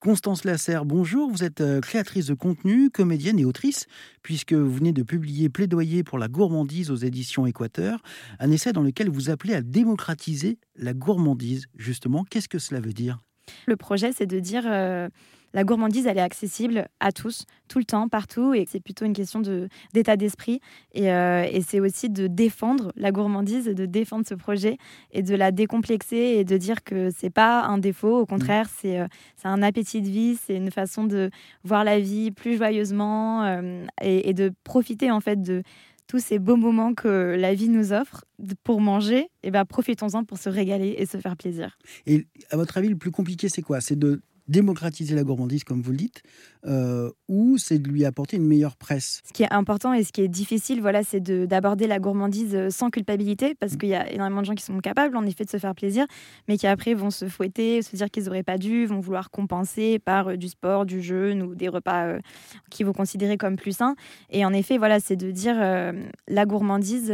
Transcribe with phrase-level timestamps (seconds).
[0.00, 1.30] Constance Lasserre, bonjour.
[1.30, 3.84] Vous êtes euh, créatrice de contenu, comédienne et autrice,
[4.22, 8.00] puisque vous venez de publier Plaidoyer pour la gourmandise aux éditions Équateur,
[8.38, 11.66] un essai dans lequel vous appelez à démocratiser la gourmandise.
[11.76, 13.20] Justement, qu'est-ce que cela veut dire?
[13.66, 15.10] Le projet, c'est de dire euh,
[15.52, 19.12] la gourmandise, elle est accessible à tous, tout le temps, partout, et c'est plutôt une
[19.12, 19.42] question
[19.92, 20.60] d'état d'esprit.
[20.96, 24.78] Euh, et, c'est aussi de défendre la gourmandise, de défendre ce projet
[25.10, 28.88] et de la décomplexer et de dire que c'est pas un défaut, au contraire, mmh.
[28.88, 29.06] euh,
[29.36, 31.30] c'est un appétit de vie, c'est une façon de
[31.64, 35.62] voir la vie plus joyeusement euh, et, de profiter en fait de
[36.06, 38.24] tous ces beaux moments que la vie nous offre
[38.64, 41.78] pour manger, et ben profitons-en pour se régaler et se faire plaisir.
[42.06, 43.80] Et à votre avis, le plus compliqué, c'est quoi?
[43.80, 46.22] C'est de démocratiser la gourmandise, comme vous le dites,
[46.66, 50.12] euh, ou c'est de lui apporter une meilleure presse Ce qui est important et ce
[50.12, 53.78] qui est difficile, voilà, c'est d'aborder la gourmandise euh, sans culpabilité, parce mm.
[53.78, 56.06] qu'il y a énormément de gens qui sont capables, en effet, de se faire plaisir,
[56.48, 59.98] mais qui après vont se fouetter, se dire qu'ils n'auraient pas dû, vont vouloir compenser
[59.98, 62.18] par euh, du sport, du jeûne ou des repas
[62.70, 63.94] qu'ils vont considérer comme plus sains.
[64.30, 65.56] Et en effet, voilà, c'est de dire
[66.28, 67.12] la gourmandise,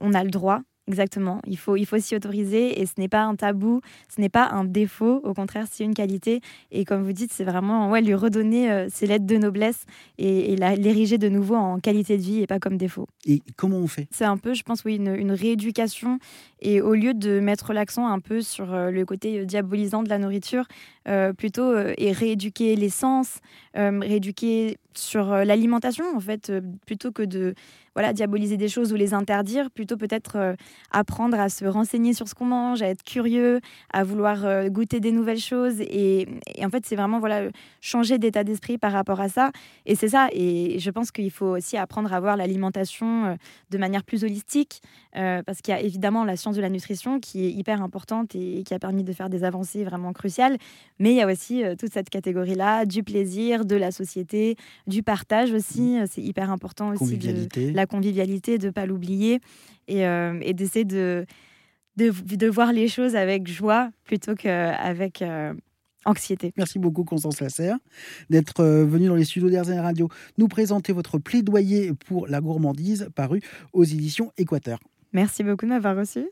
[0.00, 1.40] on a le droit Exactement.
[1.46, 3.80] Il faut, il faut s'y autoriser et ce n'est pas un tabou,
[4.14, 5.20] ce n'est pas un défaut.
[5.24, 6.40] Au contraire, c'est une qualité.
[6.70, 9.84] Et comme vous dites, c'est vraiment ouais, lui redonner euh, ses lettres de noblesse
[10.18, 13.08] et, l'ériger de nouveau en qualité de vie et pas comme défaut.
[13.24, 14.06] Et comment on fait?
[14.12, 16.20] C'est un peu, je pense, oui, une, une, rééducation.
[16.60, 20.18] Et au lieu de mettre l'accent un peu sur euh, le côté diabolisant de la
[20.18, 20.66] nourriture,
[21.08, 23.40] euh, plutôt et rééduquer les sens,
[23.74, 26.52] rééduquer sur l'alimentation, en fait,
[26.86, 27.54] plutôt que de
[27.96, 30.54] voilà, diaboliser des choses ou les interdire, plutôt peut-être euh,
[30.90, 35.00] apprendre à se renseigner sur ce qu'on mange, à être curieux, à vouloir euh, goûter
[35.00, 35.80] des nouvelles choses.
[35.80, 36.28] Et,
[36.62, 37.48] en fait, c'est vraiment voilà,
[37.80, 39.50] changer d'état d'esprit par rapport à ça.
[39.86, 40.28] Et c'est ça.
[40.32, 43.34] Et je pense qu'il faut aussi apprendre à voir l'alimentation euh,
[43.70, 44.82] de manière plus holistique,
[45.46, 48.62] parce qu'il y a évidemment la science de la nutrition qui est hyper importante et,
[48.66, 50.58] qui a permis de faire des avancées vraiment cruciales.
[50.98, 55.52] Mais il y a aussi toute cette catégorie-là du plaisir, de la société, du partage
[55.52, 55.98] aussi.
[56.10, 57.18] C'est hyper important aussi.
[57.18, 59.40] De la convivialité, de ne pas l'oublier
[59.88, 61.26] et, euh, et d'essayer de,
[61.96, 65.54] de, de, voir les choses avec joie plutôt qu'avec euh,
[66.04, 66.52] anxiété.
[66.56, 67.78] Merci beaucoup Constance Lasserre
[68.30, 70.08] d'être euh, venue dans les studios d'RZN Radio
[70.38, 73.40] nous présenter votre plaidoyer pour la gourmandise paru
[73.72, 74.78] aux éditions Équateur.
[75.12, 76.26] Merci beaucoup de m'avoir reçu.